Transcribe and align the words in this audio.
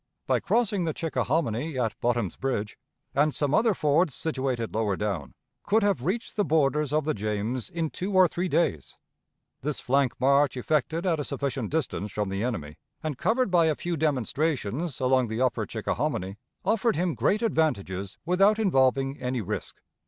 By 0.25 0.39
crossing 0.39 0.85
the 0.85 0.95
Chickahominy 0.95 1.77
at 1.77 1.93
Bottom's 2.01 2.35
Bridge, 2.35 2.75
and 3.13 3.35
some 3.35 3.53
other 3.53 3.75
fords 3.75 4.15
situated 4.15 4.73
lower 4.73 4.95
down,... 4.97 5.35
could 5.63 5.83
have 5.83 6.01
reached 6.03 6.35
the 6.35 6.43
borders 6.43 6.91
of 6.91 7.05
the 7.05 7.13
James 7.13 7.69
in 7.69 7.91
two 7.91 8.11
or 8.13 8.27
three 8.27 8.47
days.... 8.49 8.97
This 9.61 9.79
flank 9.79 10.19
march 10.19 10.57
effected 10.57 11.05
at 11.05 11.19
a 11.19 11.23
sufficient 11.23 11.69
distance 11.69 12.11
from 12.11 12.29
the 12.29 12.43
enemy, 12.43 12.77
and 13.03 13.15
covered 13.19 13.51
by 13.51 13.67
a 13.67 13.75
few 13.75 13.95
demonstrations 13.95 14.99
along 14.99 15.27
the 15.27 15.39
upper 15.39 15.67
Chickahominy, 15.67 16.37
offered 16.65 16.95
him 16.95 17.13
great 17.13 17.43
advantages 17.43 18.17
without 18.25 18.57
involving 18.57 19.19
any 19.21 19.39
risk. 19.41 19.81